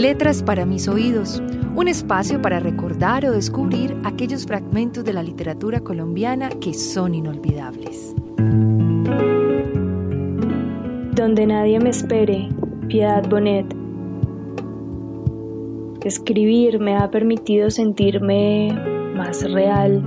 [0.00, 1.42] Letras para mis oídos,
[1.76, 8.14] un espacio para recordar o descubrir aquellos fragmentos de la literatura colombiana que son inolvidables.
[11.14, 12.48] Donde nadie me espere,
[12.88, 13.66] Piedad Bonet.
[16.02, 18.72] Escribir me ha permitido sentirme
[19.14, 20.02] más real,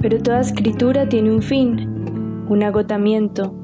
[0.00, 3.54] pero toda escritura tiene un fin, un agotamiento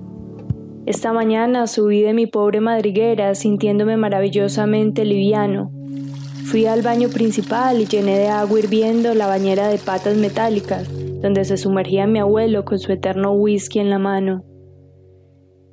[0.89, 5.71] esta mañana subí de mi pobre madriguera sintiéndome maravillosamente liviano.
[6.47, 10.89] Fui al baño principal y llené de agua hirviendo la bañera de patas metálicas,
[11.21, 14.47] donde se sumergía mi abuelo con su eterno whisky en la mano.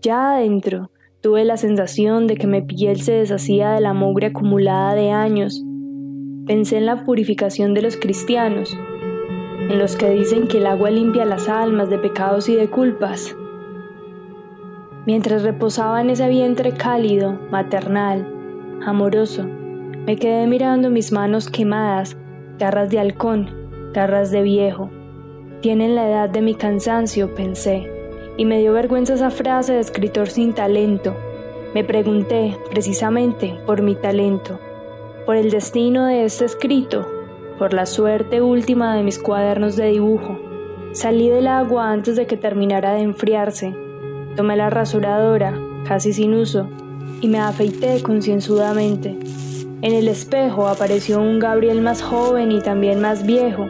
[0.01, 0.91] Ya adentro,
[1.21, 5.63] tuve la sensación de que mi piel se deshacía de la mugre acumulada de años.
[6.45, 8.77] Pensé en la purificación de los cristianos,
[9.61, 13.33] en los que dicen que el agua limpia las almas de pecados y de culpas.
[15.05, 18.27] Mientras reposaba en ese vientre cálido, maternal,
[18.83, 22.17] amoroso, me quedé mirando mis manos quemadas,
[22.57, 24.89] garras de halcón, garras de viejo.
[25.61, 27.87] Tienen la edad de mi cansancio, pensé,
[28.35, 31.15] y me dio vergüenza esa frase de escritor sin talento.
[31.75, 34.59] Me pregunté, precisamente, por mi talento,
[35.27, 37.07] por el destino de este escrito,
[37.59, 40.39] por la suerte última de mis cuadernos de dibujo.
[40.93, 43.84] Salí del agua antes de que terminara de enfriarse
[44.35, 46.67] Tomé la rasuradora, casi sin uso,
[47.21, 49.17] y me afeité concienzudamente.
[49.81, 53.65] En el espejo apareció un Gabriel más joven y también más viejo,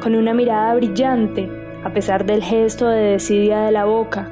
[0.00, 1.50] con una mirada brillante,
[1.82, 4.30] a pesar del gesto de desidia de la boca.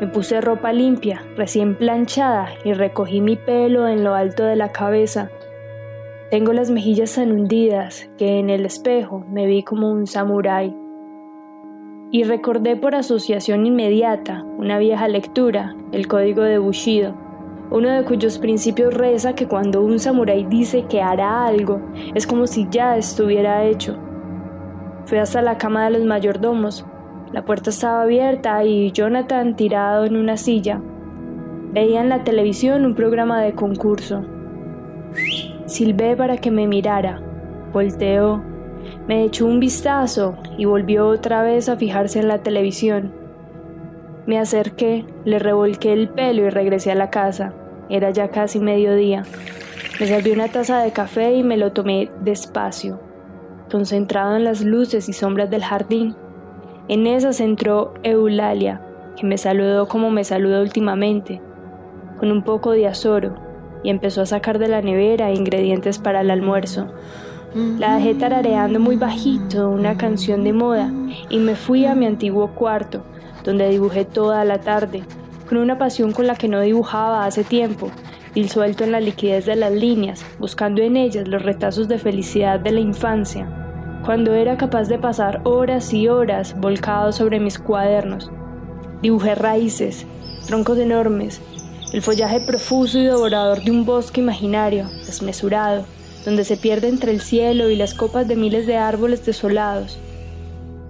[0.00, 4.70] Me puse ropa limpia, recién planchada, y recogí mi pelo en lo alto de la
[4.70, 5.30] cabeza.
[6.30, 10.83] Tengo las mejillas tan hundidas que en el espejo me vi como un samurái
[12.14, 17.12] y recordé por asociación inmediata una vieja lectura, el Código de Bushido,
[17.72, 21.80] uno de cuyos principios reza que cuando un samurái dice que hará algo,
[22.14, 23.98] es como si ya estuviera hecho.
[25.06, 26.86] Fui hasta la cama de los mayordomos.
[27.32, 30.80] La puerta estaba abierta y Jonathan tirado en una silla.
[31.72, 34.24] Veía en la televisión un programa de concurso.
[35.66, 37.20] Silbé para que me mirara.
[37.72, 38.53] Volteó
[39.06, 43.12] me echó un vistazo y volvió otra vez a fijarse en la televisión.
[44.26, 47.52] Me acerqué, le revolqué el pelo y regresé a la casa.
[47.90, 49.24] Era ya casi mediodía.
[50.00, 52.98] Me serví una taza de café y me lo tomé despacio,
[53.70, 56.16] concentrado en las luces y sombras del jardín.
[56.88, 58.80] En esas entró Eulalia,
[59.16, 61.42] que me saludó como me saluda últimamente,
[62.18, 63.34] con un poco de azoro,
[63.82, 66.88] y empezó a sacar de la nevera ingredientes para el almuerzo.
[67.54, 70.92] La dejé tarareando muy bajito una canción de moda
[71.30, 73.04] y me fui a mi antiguo cuarto,
[73.44, 75.04] donde dibujé toda la tarde,
[75.48, 77.92] con una pasión con la que no dibujaba hace tiempo,
[78.34, 82.58] y suelto en la liquidez de las líneas, buscando en ellas los retazos de felicidad
[82.58, 83.48] de la infancia,
[84.04, 88.32] cuando era capaz de pasar horas y horas volcado sobre mis cuadernos.
[89.00, 90.06] Dibujé raíces,
[90.48, 91.40] troncos enormes,
[91.92, 95.84] el follaje profuso y devorador de un bosque imaginario, desmesurado,
[96.24, 99.98] donde se pierde entre el cielo y las copas de miles de árboles desolados.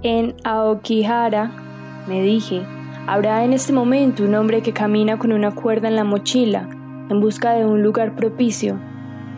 [0.02, 2.62] En Aokihara, me dije,
[3.06, 6.68] habrá en este momento un hombre que camina con una cuerda en la mochila,
[7.10, 8.78] en busca de un lugar propicio.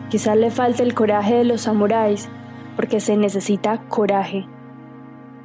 [0.09, 2.29] Quizás le falte el coraje de los samuráis,
[2.75, 4.45] porque se necesita coraje.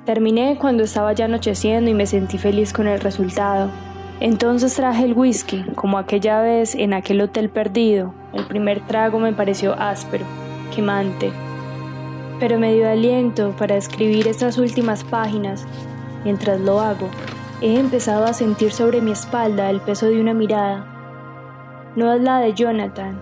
[0.04, 3.70] Terminé cuando estaba ya anocheciendo y me sentí feliz con el resultado.
[4.24, 8.14] Entonces traje el whisky, como aquella vez en aquel hotel perdido.
[8.32, 10.24] El primer trago me pareció áspero
[10.72, 11.32] quemante,
[12.38, 15.66] pero me dio aliento para escribir estas últimas páginas.
[16.22, 17.08] Mientras lo hago,
[17.62, 20.86] he empezado a sentir sobre mi espalda el peso de una mirada.
[21.96, 23.18] No es la de Jonathan,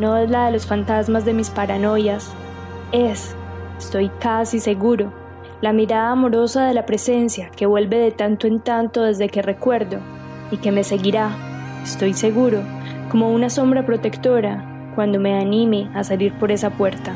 [0.00, 2.32] no es la de los fantasmas de mis paranoias,
[2.90, 3.36] es,
[3.78, 5.12] estoy casi seguro,
[5.60, 10.00] la mirada amorosa de la presencia que vuelve de tanto en tanto desde que recuerdo
[10.52, 11.34] y que me seguirá,
[11.82, 12.60] estoy seguro,
[13.10, 14.64] como una sombra protectora
[14.94, 17.14] cuando me anime a salir por esa puerta.